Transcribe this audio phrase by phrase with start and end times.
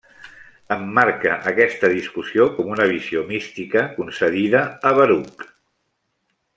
[0.75, 5.49] Emmarca aquesta discussió com una visió mística concedida a Baruc.